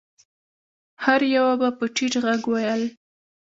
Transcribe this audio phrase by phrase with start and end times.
[1.03, 2.83] هر يوه به په ټيټ غږ ويل.